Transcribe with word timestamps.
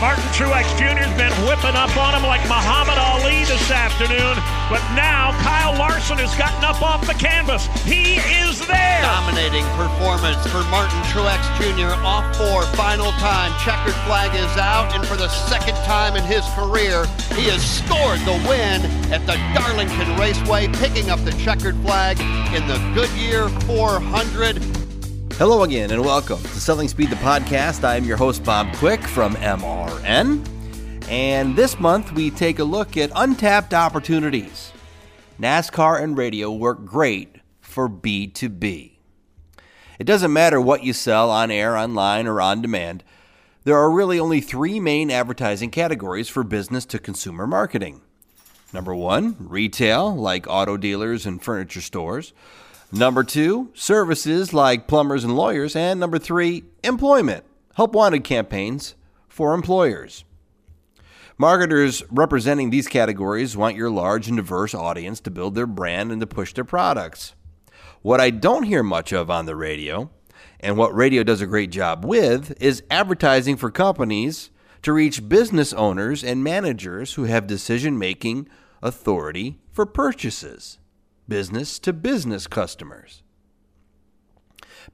Martin 0.00 0.22
Truex 0.30 0.62
Jr.'s 0.78 1.10
been 1.18 1.34
whipping 1.42 1.74
up 1.74 1.90
on 1.98 2.14
him 2.14 2.22
like 2.22 2.40
Muhammad 2.46 2.94
Ali 3.02 3.42
this 3.50 3.68
afternoon, 3.68 4.38
but 4.70 4.78
now 4.94 5.34
Kyle 5.42 5.74
Larson 5.74 6.18
has 6.18 6.30
gotten 6.38 6.62
up 6.62 6.80
off 6.80 7.04
the 7.04 7.18
canvas. 7.18 7.66
He 7.82 8.22
is 8.46 8.64
there. 8.68 9.02
Dominating 9.02 9.66
performance 9.74 10.38
for 10.54 10.62
Martin 10.70 11.02
Truex 11.10 11.42
Jr. 11.58 11.98
off 12.06 12.22
four, 12.38 12.62
final 12.78 13.10
time. 13.18 13.50
Checkered 13.58 13.98
flag 14.06 14.30
is 14.38 14.54
out, 14.54 14.94
and 14.94 15.04
for 15.04 15.16
the 15.16 15.28
second 15.50 15.74
time 15.82 16.14
in 16.14 16.22
his 16.22 16.46
career, 16.54 17.02
he 17.34 17.50
has 17.50 17.58
scored 17.58 18.22
the 18.22 18.38
win 18.46 18.86
at 19.10 19.26
the 19.26 19.34
Darlington 19.50 20.14
Raceway, 20.14 20.68
picking 20.78 21.10
up 21.10 21.18
the 21.24 21.32
checkered 21.42 21.74
flag 21.82 22.20
in 22.54 22.62
the 22.70 22.78
Goodyear 22.94 23.48
400. 23.66 24.77
Hello 25.38 25.62
again, 25.62 25.92
and 25.92 26.02
welcome 26.02 26.42
to 26.42 26.60
Selling 26.60 26.88
Speed 26.88 27.10
the 27.10 27.16
Podcast. 27.16 27.84
I'm 27.84 28.02
your 28.02 28.16
host, 28.16 28.42
Bob 28.42 28.74
Quick 28.74 29.00
from 29.00 29.36
MRN. 29.36 30.44
And 31.08 31.54
this 31.54 31.78
month, 31.78 32.10
we 32.10 32.32
take 32.32 32.58
a 32.58 32.64
look 32.64 32.96
at 32.96 33.12
untapped 33.14 33.72
opportunities. 33.72 34.72
NASCAR 35.40 36.02
and 36.02 36.18
radio 36.18 36.50
work 36.50 36.84
great 36.84 37.36
for 37.60 37.88
B2B. 37.88 38.96
It 40.00 40.04
doesn't 40.04 40.32
matter 40.32 40.60
what 40.60 40.82
you 40.82 40.92
sell 40.92 41.30
on 41.30 41.52
air, 41.52 41.76
online, 41.76 42.26
or 42.26 42.40
on 42.40 42.60
demand. 42.60 43.04
There 43.62 43.76
are 43.76 43.92
really 43.92 44.18
only 44.18 44.40
three 44.40 44.80
main 44.80 45.08
advertising 45.08 45.70
categories 45.70 46.28
for 46.28 46.42
business 46.42 46.84
to 46.86 46.98
consumer 46.98 47.46
marketing. 47.46 48.00
Number 48.72 48.94
one, 48.94 49.36
retail, 49.38 50.14
like 50.14 50.46
auto 50.48 50.76
dealers 50.76 51.24
and 51.26 51.42
furniture 51.42 51.80
stores. 51.80 52.32
Number 52.92 53.24
two, 53.24 53.70
services 53.74 54.52
like 54.52 54.86
plumbers 54.86 55.24
and 55.24 55.36
lawyers. 55.36 55.74
And 55.74 56.00
number 56.00 56.18
three, 56.18 56.64
employment, 56.84 57.44
help 57.74 57.94
wanted 57.94 58.24
campaigns 58.24 58.94
for 59.28 59.54
employers. 59.54 60.24
Marketers 61.40 62.02
representing 62.10 62.70
these 62.70 62.88
categories 62.88 63.56
want 63.56 63.76
your 63.76 63.90
large 63.90 64.26
and 64.26 64.36
diverse 64.36 64.74
audience 64.74 65.20
to 65.20 65.30
build 65.30 65.54
their 65.54 65.68
brand 65.68 66.10
and 66.10 66.20
to 66.20 66.26
push 66.26 66.52
their 66.52 66.64
products. 66.64 67.34
What 68.02 68.20
I 68.20 68.30
don't 68.30 68.64
hear 68.64 68.82
much 68.82 69.12
of 69.12 69.30
on 69.30 69.46
the 69.46 69.54
radio, 69.54 70.10
and 70.60 70.76
what 70.76 70.94
radio 70.94 71.22
does 71.22 71.40
a 71.40 71.46
great 71.46 71.70
job 71.70 72.04
with, 72.04 72.60
is 72.60 72.82
advertising 72.90 73.56
for 73.56 73.70
companies 73.70 74.50
to 74.82 74.92
reach 74.92 75.28
business 75.28 75.72
owners 75.72 76.22
and 76.22 76.44
managers 76.44 77.14
who 77.14 77.24
have 77.24 77.46
decision 77.46 77.98
making 77.98 78.48
authority 78.82 79.58
for 79.72 79.86
purchases 79.86 80.78
business 81.28 81.78
to 81.78 81.92
business 81.92 82.46
customers. 82.46 83.22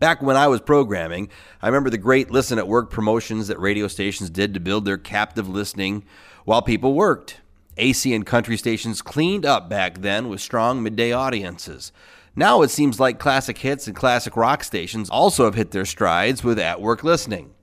Back 0.01 0.21
when 0.21 0.37
I 0.37 0.49
was 0.49 0.61
programming, 0.61 1.29
I 1.63 1.69
remember 1.69 1.91
the 1.91 1.99
great 1.99 2.31
listen 2.31 2.59
at 2.59 2.67
work 2.67 2.91
promotions 2.91 3.47
that 3.49 3.61
radio 3.61 3.87
stations 3.87 4.31
did 4.31 4.53
to 4.55 4.61
build 4.61 4.85
their 4.85 4.99
captive 4.99 5.49
listening 5.49 6.05
while 6.45 6.63
people 6.63 6.95
worked. 6.95 7.41
AC 7.77 8.13
and 8.13 8.27
country 8.27 8.57
stations 8.57 9.03
cleaned 9.03 9.47
up 9.47 9.69
back 9.69 10.01
then 10.01 10.29
with 10.29 10.41
strong 10.41 10.83
midday 10.83 11.13
audiences. 11.13 11.93
Now 12.37 12.63
it 12.63 12.71
seems 12.71 12.99
like 12.99 13.19
classic 13.19 13.59
hits 13.59 13.87
and 13.87 13.95
classic 13.95 14.37
rock 14.37 14.65
stations 14.65 15.09
also 15.11 15.45
have 15.45 15.55
hit 15.55 15.71
their 15.71 15.85
strides 15.85 16.43
with 16.43 16.59
at 16.59 16.81
work 16.81 17.05
listening. 17.05 17.55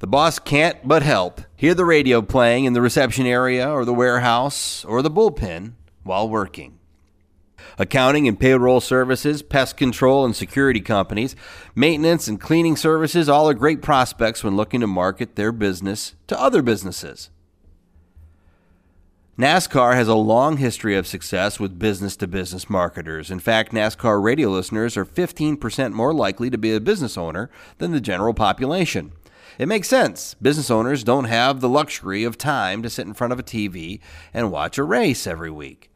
The 0.00 0.06
boss 0.06 0.38
can't 0.38 0.76
but 0.86 1.02
help 1.02 1.40
hear 1.56 1.74
the 1.74 1.84
radio 1.84 2.22
playing 2.22 2.64
in 2.64 2.72
the 2.72 2.80
reception 2.80 3.26
area 3.26 3.68
or 3.68 3.84
the 3.84 3.94
warehouse 3.94 4.84
or 4.84 5.02
the 5.02 5.10
bullpen 5.10 5.72
while 6.04 6.28
working 6.28 6.78
accounting 7.78 8.26
and 8.26 8.38
payroll 8.38 8.80
services, 8.80 9.42
pest 9.42 9.76
control 9.76 10.24
and 10.24 10.34
security 10.34 10.80
companies, 10.80 11.36
maintenance 11.74 12.28
and 12.28 12.40
cleaning 12.40 12.76
services 12.76 13.28
all 13.28 13.48
are 13.48 13.54
great 13.54 13.80
prospects 13.80 14.42
when 14.42 14.56
looking 14.56 14.80
to 14.80 14.86
market 14.86 15.36
their 15.36 15.52
business 15.52 16.14
to 16.26 16.40
other 16.40 16.60
businesses. 16.60 17.30
NASCAR 19.38 19.94
has 19.94 20.08
a 20.08 20.16
long 20.16 20.56
history 20.56 20.96
of 20.96 21.06
success 21.06 21.60
with 21.60 21.78
business 21.78 22.16
to 22.16 22.26
business 22.26 22.68
marketers. 22.68 23.30
In 23.30 23.38
fact, 23.38 23.70
NASCAR 23.70 24.20
radio 24.20 24.48
listeners 24.48 24.96
are 24.96 25.04
15% 25.04 25.92
more 25.92 26.12
likely 26.12 26.50
to 26.50 26.58
be 26.58 26.74
a 26.74 26.80
business 26.80 27.16
owner 27.16 27.48
than 27.78 27.92
the 27.92 28.00
general 28.00 28.34
population. 28.34 29.12
It 29.58 29.66
makes 29.66 29.88
sense. 29.88 30.34
Business 30.34 30.70
owners 30.70 31.02
don't 31.02 31.24
have 31.24 31.60
the 31.60 31.68
luxury 31.68 32.22
of 32.22 32.38
time 32.38 32.80
to 32.82 32.90
sit 32.90 33.06
in 33.06 33.14
front 33.14 33.32
of 33.32 33.40
a 33.40 33.44
TV 33.44 34.00
and 34.32 34.52
watch 34.52 34.78
a 34.78 34.84
race 34.84 35.26
every 35.26 35.50
week. 35.50 35.90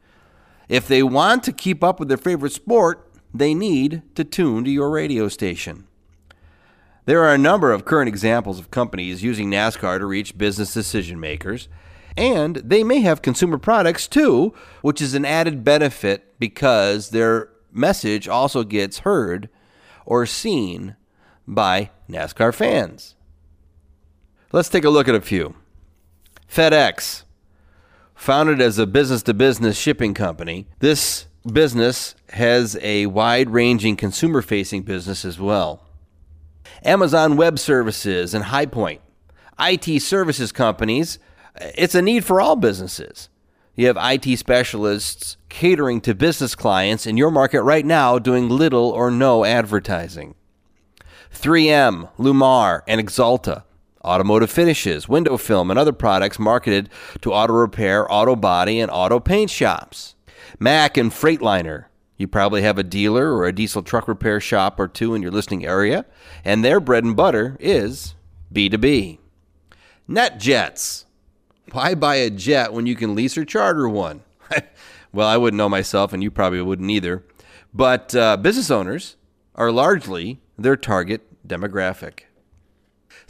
If 0.67 0.87
they 0.87 1.01
want 1.01 1.43
to 1.43 1.53
keep 1.53 1.83
up 1.83 1.97
with 1.99 2.09
their 2.09 2.17
favorite 2.17 2.51
sport, 2.51 3.09
they 3.33 3.53
need 3.53 4.03
to 4.15 4.25
tune 4.25 4.65
to 4.65 4.69
your 4.69 4.89
radio 4.89 5.29
station. 5.29 5.87
There 7.05 7.23
are 7.23 7.33
a 7.33 7.37
number 7.37 7.71
of 7.71 7.85
current 7.85 8.07
examples 8.07 8.59
of 8.59 8.71
companies 8.71 9.23
using 9.23 9.49
NASCAR 9.49 9.99
to 9.99 10.05
reach 10.05 10.37
business 10.37 10.73
decision 10.73 11.19
makers, 11.19 11.67
and 12.15 12.57
they 12.57 12.83
may 12.83 13.01
have 13.01 13.21
consumer 13.21 13.57
products 13.57 14.07
too, 14.07 14.53
which 14.81 15.01
is 15.01 15.13
an 15.13 15.25
added 15.25 15.63
benefit 15.63 16.37
because 16.39 17.09
their 17.09 17.49
message 17.71 18.27
also 18.27 18.63
gets 18.63 18.99
heard 18.99 19.49
or 20.05 20.25
seen 20.25 20.95
by 21.47 21.89
NASCAR 22.09 22.53
fans. 22.53 23.15
Let's 24.53 24.69
take 24.69 24.83
a 24.83 24.89
look 24.91 25.07
at 25.07 25.15
a 25.15 25.21
few. 25.21 25.55
FedEx 26.47 27.23
Founded 28.13 28.61
as 28.61 28.77
a 28.77 28.85
business 28.85 29.23
to 29.23 29.33
business 29.33 29.75
shipping 29.75 30.13
company, 30.13 30.67
this 30.77 31.25
business 31.51 32.13
has 32.29 32.77
a 32.83 33.07
wide 33.07 33.49
ranging 33.49 33.95
consumer 33.95 34.43
facing 34.43 34.83
business 34.83 35.25
as 35.25 35.39
well. 35.39 35.87
Amazon 36.83 37.35
Web 37.35 37.57
Services 37.57 38.35
and 38.35 38.45
Highpoint, 38.45 38.99
IT 39.59 39.99
services 40.03 40.51
companies, 40.51 41.17
it's 41.59 41.95
a 41.95 42.01
need 42.03 42.23
for 42.23 42.39
all 42.39 42.55
businesses. 42.55 43.29
You 43.75 43.87
have 43.87 43.97
IT 43.99 44.37
specialists 44.37 45.35
catering 45.49 45.99
to 46.01 46.13
business 46.13 46.53
clients 46.53 47.07
in 47.07 47.17
your 47.17 47.31
market 47.31 47.63
right 47.63 47.87
now 47.87 48.19
doing 48.19 48.49
little 48.49 48.91
or 48.91 49.09
no 49.09 49.45
advertising. 49.45 50.35
3M, 51.33 52.11
LLumar, 52.19 52.83
and 52.87 53.01
Axalta 53.01 53.63
automotive 54.03 54.51
finishes, 54.51 55.07
window 55.07 55.37
film, 55.37 55.69
and 55.69 55.79
other 55.79 55.93
products 55.93 56.39
marketed 56.39 56.89
to 57.21 57.33
auto 57.33 57.53
repair, 57.53 58.11
auto 58.11 58.35
body, 58.35 58.79
and 58.79 58.91
auto 58.91 59.19
paint 59.19 59.49
shops. 59.49 60.15
Mack 60.59 60.97
and 60.97 61.11
Freightliner. 61.11 61.85
You 62.17 62.27
probably 62.27 62.61
have 62.61 62.77
a 62.77 62.83
dealer 62.83 63.33
or 63.33 63.45
a 63.45 63.53
diesel 63.53 63.81
truck 63.81 64.07
repair 64.07 64.39
shop 64.39 64.79
or 64.79 64.87
two 64.87 65.15
in 65.15 65.21
your 65.21 65.31
listing 65.31 65.65
area, 65.65 66.05
and 66.45 66.63
their 66.63 66.79
bread 66.79 67.03
and 67.03 67.15
butter 67.15 67.57
is 67.59 68.15
B2B. 68.53 69.17
NetJets. 70.09 71.05
Why 71.71 71.95
buy 71.95 72.15
a 72.15 72.29
jet 72.29 72.71
when 72.71 72.85
you 72.85 72.95
can 72.95 73.15
lease 73.15 73.37
or 73.37 73.45
charter 73.45 73.89
one? 73.89 74.21
well, 75.13 75.27
I 75.27 75.37
wouldn't 75.37 75.57
know 75.57 75.69
myself, 75.69 76.13
and 76.13 76.21
you 76.21 76.29
probably 76.29 76.61
wouldn't 76.61 76.91
either. 76.91 77.23
But 77.73 78.13
uh, 78.13 78.37
business 78.37 78.69
owners 78.69 79.15
are 79.55 79.71
largely 79.71 80.39
their 80.57 80.75
target 80.75 81.47
demographic. 81.47 82.21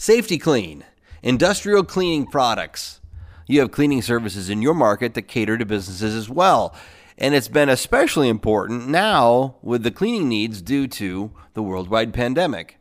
Safety-Kleen, 0.04 0.84
industrial 1.22 1.86
cleaning 1.86 2.26
products. 2.26 3.00
You 3.48 3.62
have 3.62 3.72
cleaning 3.72 4.02
services 4.02 4.50
in 4.50 4.62
your 4.62 4.74
market 4.74 5.14
that 5.14 5.30
cater 5.30 5.58
to 5.58 5.66
businesses 5.66 6.14
as 6.14 6.30
well. 6.30 6.76
And 7.18 7.34
it's 7.34 7.48
been 7.48 7.70
especially 7.70 8.28
important 8.28 8.90
now 8.90 9.56
with 9.62 9.84
the 9.84 9.92
cleaning 9.92 10.28
needs 10.28 10.62
due 10.62 10.90
to 10.90 11.32
the 11.54 11.64
worldwide 11.64 12.14
pandemic. 12.14 12.80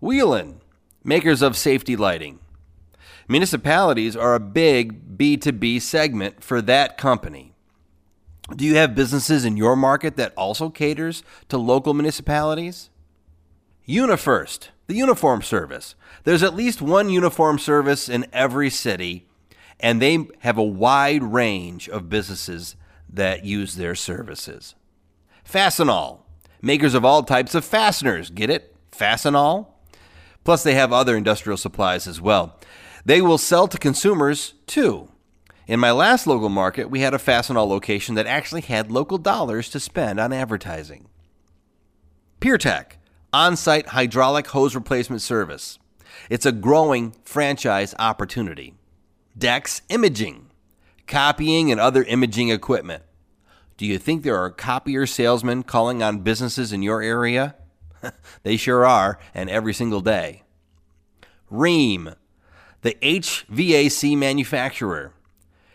Whelen, 0.00 0.60
makers 1.02 1.42
of 1.42 1.56
safety 1.56 1.96
lighting. 1.96 2.38
Municipalities 3.26 4.14
are 4.14 4.36
a 4.36 4.38
big 4.38 5.18
B2B 5.18 5.82
segment 5.82 6.40
for 6.40 6.62
that 6.62 6.96
company. 6.96 7.52
Do 8.54 8.64
you 8.64 8.76
have 8.76 8.94
businesses 8.94 9.44
in 9.44 9.56
your 9.56 9.74
market 9.74 10.16
that 10.18 10.34
also 10.36 10.70
caters 10.70 11.24
to 11.48 11.58
local 11.58 11.94
municipalities? 11.94 12.90
UniFirst, 13.88 14.68
the 14.86 14.94
uniform 14.94 15.42
service. 15.42 15.94
There's 16.24 16.42
at 16.42 16.54
least 16.54 16.80
one 16.80 17.10
uniform 17.10 17.58
service 17.58 18.08
in 18.08 18.26
every 18.32 18.70
city, 18.70 19.26
and 19.80 20.00
they 20.00 20.26
have 20.40 20.58
a 20.58 20.62
wide 20.62 21.22
range 21.22 21.88
of 21.88 22.08
businesses 22.08 22.76
that 23.08 23.44
use 23.44 23.76
their 23.76 23.94
services. 23.94 24.74
Fastenal, 25.48 26.20
makers 26.60 26.94
of 26.94 27.04
all 27.04 27.22
types 27.22 27.54
of 27.54 27.64
fasteners. 27.64 28.30
Get 28.30 28.50
it? 28.50 28.74
Fastenal? 28.90 29.68
Plus, 30.44 30.62
they 30.62 30.74
have 30.74 30.92
other 30.92 31.16
industrial 31.16 31.56
supplies 31.56 32.06
as 32.06 32.20
well. 32.20 32.58
They 33.04 33.20
will 33.20 33.38
sell 33.38 33.68
to 33.68 33.78
consumers 33.78 34.54
too. 34.66 35.10
In 35.66 35.80
my 35.80 35.90
last 35.90 36.26
local 36.26 36.48
market, 36.48 36.90
we 36.90 37.00
had 37.00 37.14
a 37.14 37.18
Fastenal 37.18 37.68
location 37.68 38.14
that 38.14 38.26
actually 38.26 38.60
had 38.60 38.90
local 38.90 39.18
dollars 39.18 39.68
to 39.70 39.80
spend 39.80 40.20
on 40.20 40.32
advertising. 40.32 41.08
Pirtek 42.40 42.95
on 43.36 43.54
site 43.54 43.88
hydraulic 43.88 44.46
hose 44.46 44.74
replacement 44.74 45.20
service. 45.20 45.78
It's 46.30 46.46
a 46.46 46.52
growing 46.52 47.14
franchise 47.22 47.94
opportunity. 47.98 48.72
Dex 49.36 49.82
Imaging, 49.90 50.46
copying 51.06 51.70
and 51.70 51.78
other 51.78 52.02
imaging 52.04 52.48
equipment. 52.48 53.02
Do 53.76 53.84
you 53.84 53.98
think 53.98 54.22
there 54.22 54.38
are 54.38 54.48
copier 54.48 55.04
salesmen 55.04 55.64
calling 55.64 56.02
on 56.02 56.20
businesses 56.20 56.72
in 56.72 56.80
your 56.80 57.02
area? 57.02 57.56
they 58.42 58.56
sure 58.56 58.86
are, 58.86 59.18
and 59.34 59.50
every 59.50 59.74
single 59.74 60.00
day. 60.00 60.42
Rheem, 61.52 62.16
the 62.80 62.96
HVAC 63.02 64.16
manufacturer. 64.16 65.12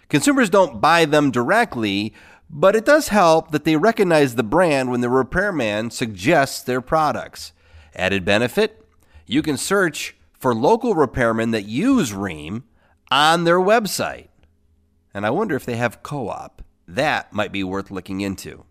Consumers 0.10 0.50
don't 0.50 0.82
buy 0.82 1.06
them 1.06 1.30
directly, 1.30 2.16
but 2.54 2.76
it 2.76 2.86
does 2.86 3.08
help 3.08 3.52
that 3.52 3.64
they 3.64 3.78
recognize 3.78 4.36
the 4.36 4.44
brand 4.44 4.92
when 4.92 5.02
the 5.02 5.10
repairman 5.10 5.90
suggests 5.90 6.62
their 6.62 6.82
products. 6.82 7.54
Added 7.96 8.26
benefit 8.26 8.86
you 9.26 9.42
can 9.42 9.56
search 9.56 10.18
for 10.34 10.54
local 10.54 10.94
repairmen 10.94 11.54
that 11.54 11.64
use 11.64 12.12
Rheem 12.12 12.64
on 13.10 13.46
their 13.46 13.60
website. 13.60 14.28
And 15.14 15.26
I 15.26 15.30
wonder 15.30 15.56
if 15.56 15.66
they 15.66 15.78
have 15.78 16.04
co 16.04 16.28
op. 16.28 16.62
That 16.86 17.32
might 17.32 17.54
be 17.54 17.64
worth 17.64 17.92
looking 17.92 18.20
into. 18.20 18.66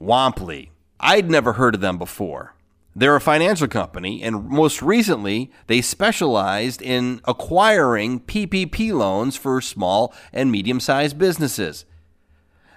Womply. 0.00 0.70
I'd 1.00 1.28
never 1.30 1.54
heard 1.54 1.74
of 1.74 1.80
them 1.80 1.98
before. 1.98 2.54
They're 2.94 3.16
a 3.16 3.20
financial 3.20 3.68
company, 3.68 4.22
and 4.22 4.48
most 4.48 4.80
recently, 4.80 5.50
they 5.66 5.82
specialized 5.82 6.80
in 6.80 7.20
acquiring 7.24 8.20
PPP 8.20 8.92
loans 8.92 9.36
for 9.36 9.60
small 9.60 10.14
and 10.32 10.50
medium 10.52 10.80
sized 10.80 11.18
businesses. 11.18 11.84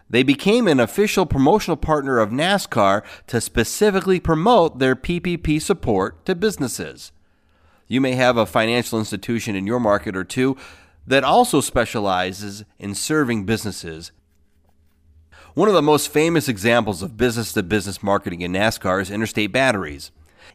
They 0.09 0.23
became 0.23 0.67
an 0.67 0.79
official 0.79 1.25
promotional 1.25 1.77
partner 1.77 2.19
of 2.19 2.31
NASCAR 2.31 3.03
to 3.27 3.39
specifically 3.39 4.19
promote 4.19 4.79
their 4.79 4.95
PPP 4.95 5.61
support 5.61 6.25
to 6.25 6.35
businesses. 6.35 7.11
You 7.87 8.01
may 8.01 8.13
have 8.13 8.37
a 8.37 8.45
financial 8.45 8.99
institution 8.99 9.55
in 9.55 9.67
your 9.67 9.79
market 9.79 10.15
or 10.15 10.23
two 10.23 10.57
that 11.05 11.23
also 11.23 11.61
specializes 11.61 12.63
in 12.77 12.95
serving 12.95 13.45
businesses 13.45 14.11
one 15.59 15.67
of 15.67 15.73
the 15.73 15.81
most 15.81 16.09
famous 16.09 16.47
examples 16.47 17.01
of 17.01 17.17
business 17.17 17.51
to 17.51 17.63
business 17.63 18.03
marketing 18.03 18.41
in 18.41 18.53
NASCAR 18.53 19.01
is 19.01 19.11
Interstate 19.11 19.51
Batteries. 19.51 20.11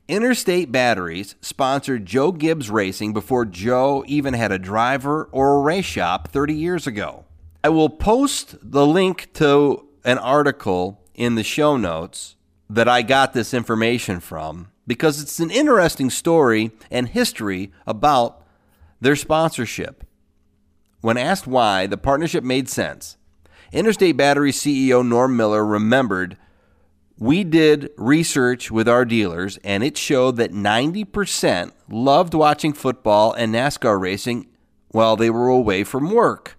Interstate 0.09 0.73
Batteries 0.73 1.35
sponsored 1.41 2.07
Joe 2.07 2.33
Gibbs 2.33 2.71
Racing 2.71 3.13
before 3.13 3.45
Joe 3.45 4.05
even 4.07 4.35
had 4.35 4.53
a 4.53 4.59
driver 4.59 5.29
or 5.33 5.57
a 5.57 5.61
race 5.63 5.85
shop 5.85 6.29
30 6.29 6.55
years 6.55 6.87
ago. 6.87 7.25
I 7.65 7.71
will 7.71 7.89
post 7.89 8.57
the 8.61 8.87
link 8.87 9.33
to 9.35 9.89
an 10.05 10.19
article 10.19 11.01
in 11.15 11.35
the 11.35 11.43
show 11.43 11.79
notes 11.79 12.37
that 12.69 12.89
I 12.89 13.01
got 13.01 13.33
this 13.33 13.55
information 13.55 14.21
from 14.21 14.69
because 14.87 15.19
it's 15.23 15.41
an 15.41 15.51
interesting 15.51 16.11
story 16.11 16.73
and 16.91 17.09
history 17.09 17.73
about 17.87 18.45
their 19.01 19.17
sponsorship. 19.17 20.05
When 21.01 21.17
asked 21.17 21.47
why, 21.47 21.87
the 21.87 21.97
partnership 21.97 22.45
made 22.45 22.69
sense. 22.69 23.17
Interstate 23.73 24.19
Battery 24.19 24.53
CEO 24.53 25.03
Norm 25.03 25.35
Miller 25.35 25.65
remembered 25.65 26.37
we 27.17 27.45
did 27.45 27.89
research 27.97 28.71
with 28.71 28.87
our 28.87 29.07
dealers, 29.07 29.57
and 29.65 29.83
it 29.83 29.97
showed 29.97 30.37
that 30.37 30.53
90% 30.53 31.73
loved 31.89 32.35
watching 32.35 32.75
football 32.75 33.33
and 33.33 33.55
NASCAR 33.55 33.99
racing 33.99 34.49
while 34.89 35.17
they 35.17 35.31
were 35.31 35.49
away 35.49 35.83
from 35.83 36.11
work. 36.11 36.59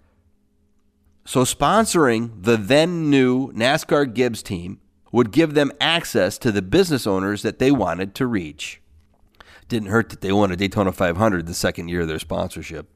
So, 1.26 1.42
sponsoring 1.42 2.44
the 2.44 2.56
then 2.56 3.10
new 3.10 3.50
NASCAR 3.52 4.14
Gibbs 4.14 4.44
team 4.44 4.78
would 5.10 5.32
give 5.32 5.54
them 5.54 5.72
access 5.80 6.38
to 6.38 6.52
the 6.52 6.62
business 6.62 7.04
owners 7.04 7.42
that 7.42 7.58
they 7.58 7.72
wanted 7.72 8.14
to 8.14 8.28
reach. 8.28 8.80
Didn't 9.68 9.88
hurt 9.88 10.10
that 10.10 10.20
they 10.20 10.30
won 10.30 10.52
a 10.52 10.56
Daytona 10.56 10.92
500 10.92 11.46
the 11.46 11.52
second 11.52 11.88
year 11.88 12.02
of 12.02 12.08
their 12.08 12.20
sponsorship. 12.20 12.88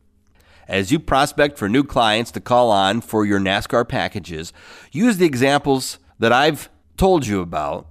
As 0.69 0.93
you 0.93 1.01
prospect 1.01 1.59
for 1.59 1.69
new 1.69 1.83
clients 1.83 2.31
to 2.31 2.41
call 2.41 2.71
on 2.71 3.01
for 3.01 3.25
your 3.25 3.41
NASCAR 3.41 3.89
packages, 3.89 4.53
use 4.93 5.17
the 5.17 5.27
examples 5.27 5.99
that 6.21 6.33
I've 6.33 6.71
told 6.97 7.27
you 7.27 7.41
about 7.41 7.89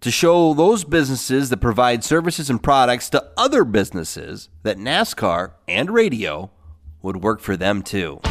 to 0.00 0.10
show 0.10 0.54
those 0.54 0.84
businesses 0.84 1.50
that 1.50 1.58
provide 1.58 2.02
services 2.02 2.48
and 2.48 2.62
products 2.62 3.10
to 3.10 3.30
other 3.36 3.64
businesses 3.64 4.48
that 4.62 4.78
NASCAR 4.78 5.52
and 5.68 5.90
radio 5.90 6.50
would 7.02 7.22
work 7.22 7.40
for 7.40 7.58
them 7.58 7.82
too. 7.82 8.22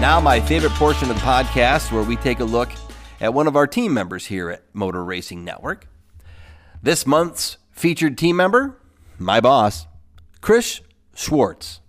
Now, 0.00 0.20
my 0.20 0.38
favorite 0.40 0.72
portion 0.72 1.08
of 1.08 1.16
the 1.16 1.22
podcast 1.22 1.90
where 1.90 2.02
we 2.02 2.16
take 2.16 2.40
a 2.40 2.44
look 2.44 2.68
at 3.20 3.32
one 3.32 3.46
of 3.46 3.56
our 3.56 3.66
team 3.66 3.94
members 3.94 4.26
here 4.26 4.50
at 4.50 4.62
Motor 4.74 5.02
Racing 5.02 5.44
Network. 5.44 5.88
This 6.82 7.06
month's 7.06 7.56
featured 7.70 8.18
team 8.18 8.36
member, 8.36 8.78
my 9.18 9.40
boss, 9.40 9.86
Chris 10.42 10.82
Schwartz. 11.14 11.80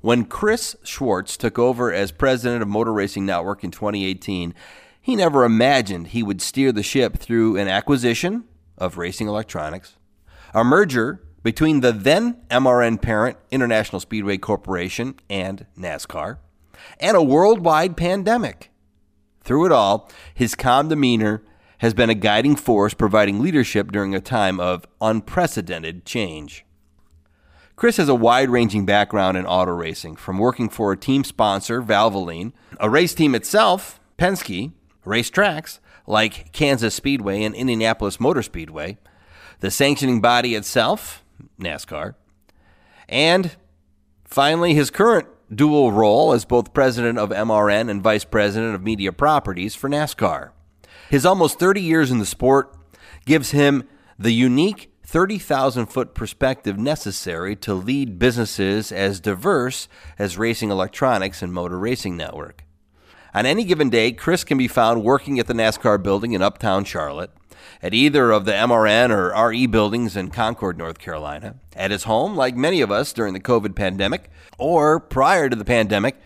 When 0.00 0.24
Chris 0.24 0.76
Schwartz 0.82 1.36
took 1.36 1.58
over 1.58 1.92
as 1.92 2.10
president 2.10 2.62
of 2.62 2.68
Motor 2.68 2.92
Racing 2.92 3.26
Network 3.26 3.62
in 3.62 3.70
2018, 3.70 4.54
he 5.00 5.14
never 5.14 5.44
imagined 5.44 6.08
he 6.08 6.22
would 6.22 6.40
steer 6.40 6.72
the 6.72 6.82
ship 6.82 7.18
through 7.18 7.56
an 7.58 7.68
acquisition 7.68 8.44
of 8.78 8.96
Racing 8.96 9.28
Electronics, 9.28 9.96
a 10.54 10.64
merger 10.64 11.22
between 11.42 11.80
the 11.80 11.92
then 11.92 12.40
MRN 12.50 13.02
parent 13.02 13.36
International 13.50 14.00
Speedway 14.00 14.38
Corporation 14.38 15.16
and 15.28 15.66
NASCAR, 15.78 16.38
and 17.00 17.16
a 17.16 17.22
worldwide 17.22 17.96
pandemic. 17.96 18.70
Through 19.42 19.66
it 19.66 19.72
all, 19.72 20.10
his 20.34 20.54
calm 20.54 20.88
demeanor 20.88 21.42
has 21.78 21.94
been 21.94 22.10
a 22.10 22.14
guiding 22.14 22.54
force 22.54 22.94
providing 22.94 23.40
leadership 23.40 23.90
during 23.90 24.14
a 24.14 24.20
time 24.20 24.60
of 24.60 24.86
unprecedented 25.00 26.04
change. 26.04 26.64
Chris 27.74 27.96
has 27.96 28.08
a 28.08 28.14
wide 28.14 28.50
ranging 28.50 28.86
background 28.86 29.36
in 29.36 29.44
auto 29.44 29.72
racing, 29.72 30.14
from 30.14 30.38
working 30.38 30.68
for 30.68 30.92
a 30.92 30.96
team 30.96 31.24
sponsor, 31.24 31.82
Valvoline, 31.82 32.52
a 32.78 32.88
race 32.88 33.14
team 33.14 33.34
itself, 33.34 33.98
Penske, 34.16 34.72
racetracks 35.04 35.80
like 36.06 36.52
Kansas 36.52 36.94
Speedway 36.94 37.42
and 37.42 37.54
Indianapolis 37.54 38.20
Motor 38.20 38.42
Speedway, 38.42 38.98
the 39.60 39.70
sanctioning 39.70 40.20
body 40.20 40.54
itself, 40.54 41.24
NASCAR, 41.58 42.14
and 43.08 43.56
finally 44.24 44.74
his 44.74 44.90
current 44.90 45.26
dual 45.54 45.92
role 45.92 46.32
as 46.32 46.44
both 46.44 46.72
president 46.72 47.18
of 47.18 47.30
MRN 47.30 47.90
and 47.90 48.02
vice 48.02 48.24
president 48.24 48.74
of 48.74 48.82
media 48.82 49.12
properties 49.12 49.74
for 49.74 49.88
NASCAR. 49.88 50.50
His 51.10 51.26
almost 51.26 51.58
30 51.58 51.80
years 51.80 52.10
in 52.10 52.18
the 52.18 52.26
sport 52.26 52.74
gives 53.26 53.50
him 53.50 53.84
the 54.18 54.32
unique 54.32 54.90
30,000 55.04 55.86
foot 55.86 56.14
perspective 56.14 56.78
necessary 56.78 57.54
to 57.56 57.74
lead 57.74 58.18
businesses 58.18 58.90
as 58.90 59.20
diverse 59.20 59.88
as 60.18 60.38
Racing 60.38 60.70
Electronics 60.70 61.42
and 61.42 61.52
Motor 61.52 61.78
Racing 61.78 62.16
Network. 62.16 62.64
On 63.34 63.46
any 63.46 63.64
given 63.64 63.90
day, 63.90 64.12
Chris 64.12 64.44
can 64.44 64.58
be 64.58 64.68
found 64.68 65.04
working 65.04 65.38
at 65.38 65.46
the 65.46 65.54
NASCAR 65.54 66.02
building 66.02 66.32
in 66.32 66.42
Uptown 66.42 66.84
Charlotte, 66.84 67.30
at 67.82 67.94
either 67.94 68.30
of 68.30 68.44
the 68.44 68.52
MRN 68.52 69.10
or 69.10 69.48
RE 69.48 69.66
buildings 69.66 70.16
in 70.16 70.30
Concord, 70.30 70.78
North 70.78 70.98
Carolina, 70.98 71.56
at 71.74 71.90
his 71.90 72.04
home, 72.04 72.36
like 72.36 72.56
many 72.56 72.80
of 72.80 72.90
us 72.90 73.12
during 73.12 73.34
the 73.34 73.40
COVID 73.40 73.74
pandemic, 73.74 74.30
or 74.58 75.00
prior 75.00 75.48
to 75.48 75.56
the 75.56 75.64
pandemic, 75.64 76.16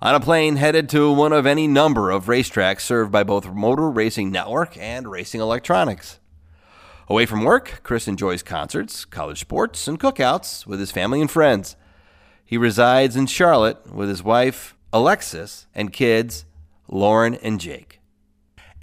on 0.00 0.14
a 0.14 0.20
plane 0.20 0.56
headed 0.56 0.88
to 0.90 1.12
one 1.12 1.32
of 1.32 1.46
any 1.46 1.66
number 1.66 2.10
of 2.10 2.26
racetracks 2.26 2.80
served 2.80 3.10
by 3.10 3.22
both 3.22 3.46
Motor 3.46 3.90
Racing 3.90 4.30
Network 4.30 4.76
and 4.76 5.10
Racing 5.10 5.40
Electronics. 5.40 6.20
Away 7.08 7.26
from 7.26 7.44
work, 7.44 7.80
Chris 7.82 8.08
enjoys 8.08 8.42
concerts, 8.42 9.04
college 9.04 9.40
sports, 9.40 9.86
and 9.86 10.00
cookouts 10.00 10.66
with 10.66 10.80
his 10.80 10.90
family 10.90 11.20
and 11.20 11.30
friends. 11.30 11.76
He 12.44 12.56
resides 12.56 13.16
in 13.16 13.26
Charlotte 13.26 13.92
with 13.92 14.08
his 14.08 14.22
wife, 14.22 14.74
Alexis, 14.92 15.66
and 15.74 15.92
kids, 15.92 16.44
Lauren 16.88 17.34
and 17.36 17.60
Jake. 17.60 18.00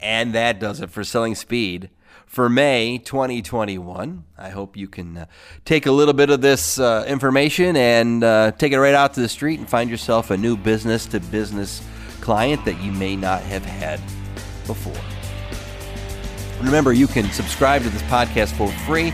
And 0.02 0.34
that 0.34 0.60
does 0.60 0.82
it 0.82 0.90
for 0.90 1.04
Selling 1.04 1.36
Speed 1.36 1.90
for 2.26 2.48
May 2.48 2.98
2021. 2.98 4.24
I 4.38 4.50
hope 4.50 4.78
you 4.78 4.88
can 4.88 5.18
uh, 5.18 5.26
take 5.66 5.86
a 5.86 5.92
little 5.92 6.14
bit 6.14 6.30
of 6.30 6.40
this 6.42 6.80
uh, 6.80 7.04
information 7.08 7.76
and 7.76 8.24
uh, 8.24 8.52
take 8.52 8.72
it 8.72 8.80
right 8.80 8.96
out 8.96 9.14
to 9.16 9.20
the 9.20 9.30
street 9.30 9.60
and 9.60 9.70
find 9.70 9.90
yourself 9.90 10.32
a 10.32 10.38
new 10.38 10.56
business 10.56 11.06
to 11.08 11.20
business 11.20 11.82
client 12.22 12.64
that 12.66 12.82
you 12.82 12.92
may 12.94 13.16
not 13.16 13.42
have 13.42 13.66
had 13.66 14.00
before. 14.66 14.96
Remember, 16.64 16.94
you 16.94 17.08
can 17.08 17.30
subscribe 17.32 17.84
to 17.84 17.90
this 17.90 18.04
podcast 18.04 18.56
for 18.56 18.72
free 18.86 19.10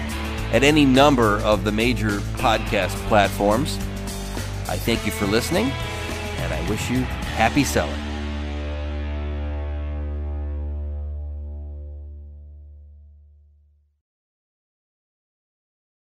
at 0.52 0.64
any 0.64 0.86
number 0.86 1.40
of 1.40 1.64
the 1.64 1.72
major 1.72 2.20
podcast 2.38 2.96
platforms. 3.08 3.78
I 4.70 4.78
thank 4.78 5.06
you 5.06 5.12
for 5.12 5.26
listening, 5.26 5.72
and 6.38 6.54
I 6.54 6.70
wish 6.70 6.90
you 6.90 7.00
happy 7.00 7.64
selling. 7.64 8.07